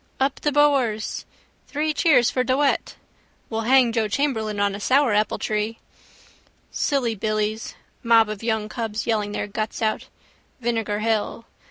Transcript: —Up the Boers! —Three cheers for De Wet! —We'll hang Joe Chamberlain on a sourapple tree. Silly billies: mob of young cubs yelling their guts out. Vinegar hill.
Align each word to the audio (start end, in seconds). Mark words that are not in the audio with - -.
—Up 0.19 0.41
the 0.41 0.51
Boers! 0.51 1.27
—Three 1.67 1.93
cheers 1.93 2.31
for 2.31 2.43
De 2.43 2.57
Wet! 2.57 2.95
—We'll 3.51 3.69
hang 3.69 3.91
Joe 3.91 4.07
Chamberlain 4.07 4.59
on 4.59 4.73
a 4.73 4.79
sourapple 4.79 5.37
tree. 5.37 5.77
Silly 6.71 7.13
billies: 7.13 7.75
mob 8.01 8.27
of 8.27 8.41
young 8.41 8.67
cubs 8.67 9.05
yelling 9.05 9.31
their 9.31 9.45
guts 9.45 9.79
out. 9.79 10.07
Vinegar 10.59 11.01
hill. 11.01 11.45